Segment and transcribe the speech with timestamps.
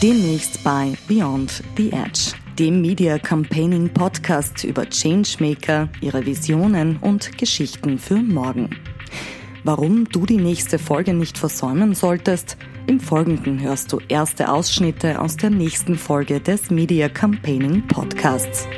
[0.00, 7.98] Demnächst bei Beyond the Edge, dem Media Campaigning Podcast über Changemaker, ihre Visionen und Geschichten
[7.98, 8.70] für morgen.
[9.64, 12.56] Warum du die nächste Folge nicht versäumen solltest,
[12.86, 18.68] im Folgenden hörst du erste Ausschnitte aus der nächsten Folge des Media Campaigning Podcasts.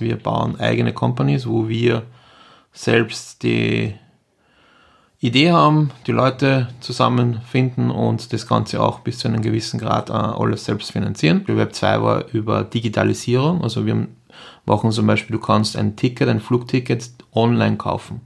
[0.00, 2.02] Wir bauen eigene Companies, wo wir
[2.72, 3.94] selbst die
[5.20, 10.12] Idee haben, die Leute zusammenfinden und das Ganze auch bis zu einem gewissen Grad äh,
[10.12, 11.42] alles selbst finanzieren.
[11.48, 14.06] Web 2 war über Digitalisierung, also wir
[14.64, 18.20] machen zum Beispiel, du kannst ein Ticket, ein Flugticket online kaufen.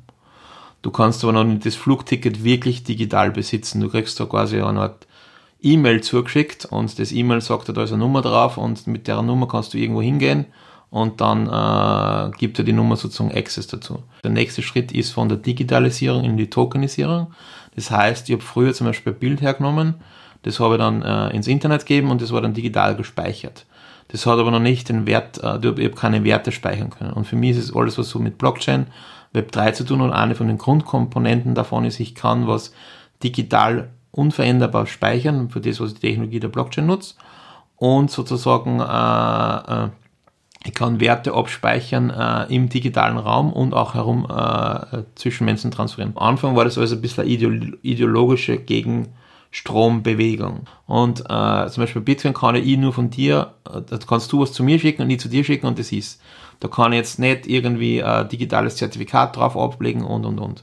[0.83, 3.81] Du kannst aber noch nicht das Flugticket wirklich digital besitzen.
[3.81, 5.07] Du kriegst da quasi eine Art
[5.63, 9.49] E-Mail zugeschickt und das E-Mail sagt, da ist eine Nummer drauf und mit der Nummer
[9.49, 10.47] kannst du irgendwo hingehen
[10.93, 14.03] und dann äh, gibt er die Nummer sozusagen Access dazu.
[14.23, 17.33] Der nächste Schritt ist von der Digitalisierung in die Tokenisierung.
[17.75, 19.95] Das heißt, ich habe früher zum Beispiel ein Bild hergenommen,
[20.43, 23.65] das habe ich dann äh, ins Internet gegeben und das war dann digital gespeichert.
[24.09, 27.15] Das hat aber noch nicht den Wert, äh, ich habe keine Werte speichern können.
[27.15, 28.89] Und für mich ist es alles, was so mit Blockchain,
[29.35, 32.75] Web3 zu tun und eine von den Grundkomponenten davon ist, ich kann was
[33.25, 37.17] digital unveränderbar speichern, für das, was die Technologie der Blockchain nutzt
[37.77, 39.89] und sozusagen äh, äh,
[40.65, 46.17] ich kann Werte abspeichern äh, im digitalen Raum und auch herum äh, zwischen Menschen transferieren.
[46.17, 47.33] Am Anfang war das also ein bisschen eine
[47.83, 50.67] ideologische Gegenstrombewegung.
[50.87, 54.53] Und äh, zum Beispiel Bitcoin kann ich nur von dir, äh, da kannst du was
[54.53, 56.23] zu mir schicken und ich zu dir schicken und das ist.
[56.61, 60.63] Da kann ich jetzt nicht irgendwie ein digitales Zertifikat drauf ablegen und und und.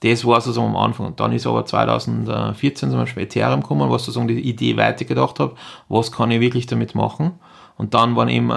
[0.00, 1.14] Das war so am Anfang.
[1.16, 5.54] Dann ist aber 2014 zum Beispiel Ethereum gekommen, was sozusagen die Idee weitergedacht habe,
[5.88, 7.38] was kann ich wirklich damit machen.
[7.76, 8.54] Und dann waren eben äh,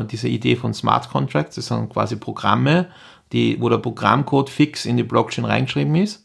[0.00, 2.86] äh, diese Idee von Smart Contracts, das sind quasi Programme,
[3.32, 6.24] die, wo der Programmcode fix in die Blockchain reingeschrieben ist.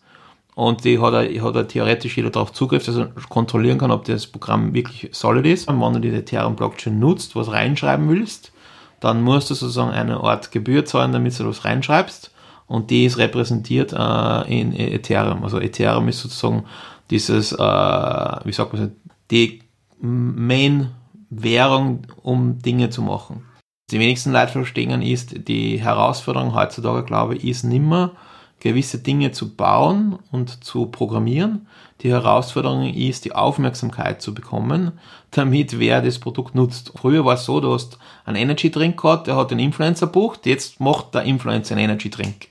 [0.54, 4.06] Und die hat er, hat er theoretisch jeder darauf Zugriff, dass er kontrollieren kann, ob
[4.06, 5.68] das Programm wirklich solid ist.
[5.68, 8.52] Und wenn du die Ethereum Blockchain nutzt, was reinschreiben willst,
[9.00, 12.32] dann musst du sozusagen eine Art Gebühr zahlen, damit du das reinschreibst.
[12.68, 15.44] Und die ist repräsentiert äh, in Ethereum.
[15.44, 16.66] Also Ethereum ist sozusagen
[17.10, 18.96] dieses, äh, wie sagt man,
[19.32, 19.64] die
[20.00, 20.92] Main
[21.32, 23.46] Währung, um Dinge zu machen.
[23.90, 28.12] Die wenigsten Leute verstehen ist, die Herausforderung heutzutage, glaube ich, ist nimmer,
[28.60, 31.68] gewisse Dinge zu bauen und zu programmieren.
[32.02, 34.94] Die Herausforderung ist, die Aufmerksamkeit zu bekommen,
[35.32, 36.92] damit wer das Produkt nutzt.
[36.96, 40.46] Früher war es so, du hast einen Energy Drink gehabt, der hat den Influencer bucht,
[40.46, 42.48] jetzt macht der Influencer einen Energy Drink.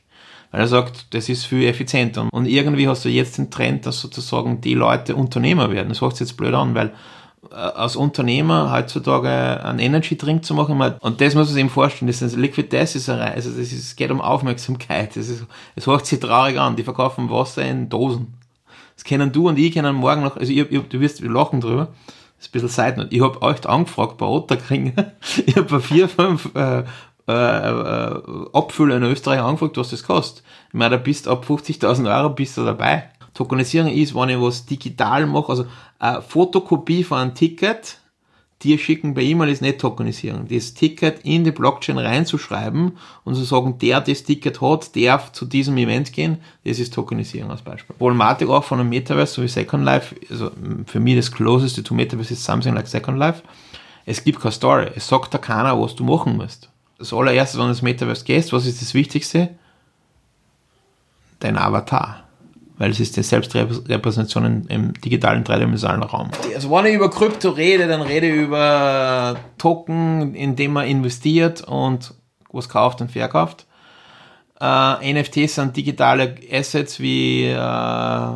[0.51, 2.29] Weil er sagt, das ist viel effizienter.
[2.33, 5.91] Und irgendwie hast du jetzt den Trend, dass sozusagen die Leute Unternehmer werden.
[5.91, 6.93] Das hört sich jetzt blöd an, weil
[7.51, 10.81] als Unternehmer heutzutage einen Energy Drink zu machen.
[11.01, 12.07] Und das muss man sich eben vorstellen.
[12.09, 15.17] Das ist Liquid Death ist eine, also das ist, es geht um Aufmerksamkeit.
[15.17, 16.77] Das ist, es hört sich traurig an.
[16.77, 18.35] Die verkaufen Wasser in Dosen.
[18.95, 21.89] Das kennen du und ich kennen morgen noch, also ich, ich, du wirst lachen drüber.
[22.37, 23.09] Das ist ein bisschen Seitenot.
[23.11, 24.93] Ich habe euch angefragt bei Otterkring.
[25.47, 26.85] ich habe bei vier, fünf, äh,
[27.29, 28.21] äh, äh,
[28.53, 30.43] Abfüller in Österreich angefragt, was das kostet.
[30.69, 33.11] Ich meine, da bist ab 50.000 Euro bist du dabei.
[33.41, 35.67] Tokenisierung ist, wenn ich was digital mache, also
[35.99, 37.97] eine Fotokopie von einem Ticket,
[38.63, 40.47] dir schicken per E-Mail ist nicht Tokenisierung.
[40.47, 45.47] Das Ticket in die Blockchain reinzuschreiben und zu sagen, der das Ticket hat, darf zu
[45.47, 47.97] diesem Event gehen, das ist Tokenisierung als Beispiel.
[47.97, 50.51] Problematik auch von einem Metaverse, so wie Second Life, also
[50.85, 53.43] für mich das closest to Metaverse ist something like Second Life.
[54.05, 54.91] Es gibt keine Story.
[54.95, 56.69] Es sagt da keiner, was du machen musst.
[56.99, 59.55] Das allererste, wenn du ins Metaverse gehst, was ist das Wichtigste?
[61.39, 62.25] Dein Avatar
[62.81, 66.31] weil es ist die Selbstrepräsentation im digitalen dreidimensionalen Raum.
[66.55, 71.61] Also wenn ich über Krypto rede, dann rede ich über Token, in dem man investiert
[71.61, 72.15] und
[72.51, 73.67] was kauft und verkauft.
[74.59, 78.29] Äh, NFTs sind digitale Assets wie äh,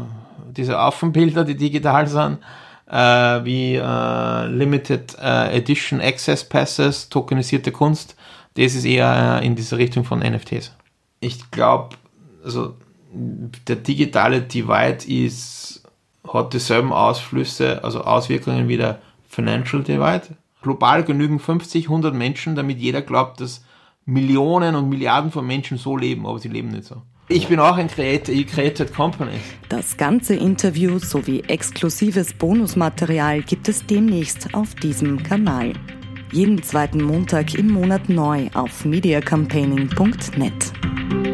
[0.54, 2.38] diese Affenbilder, die digital sind,
[2.86, 2.96] äh,
[3.44, 8.14] wie äh, Limited äh, Edition Access Passes, tokenisierte Kunst.
[8.58, 10.70] Das ist eher in diese Richtung von NFTs.
[11.20, 11.96] Ich glaube,
[12.44, 12.74] also
[13.14, 15.82] der digitale Divide ist,
[16.26, 20.36] hat dieselben Ausflüsse, also Auswirkungen wie der Financial Divide.
[20.62, 23.64] Global genügen 50, 100 Menschen, damit jeder glaubt, dass
[24.06, 27.02] Millionen und Milliarden von Menschen so leben, aber sie leben nicht so.
[27.28, 29.40] Ich bin auch ein Creator, ich created Companies.
[29.70, 35.72] Das ganze Interview sowie exklusives Bonusmaterial gibt es demnächst auf diesem Kanal.
[36.32, 41.33] Jeden zweiten Montag im Monat neu auf mediacampaigning.net.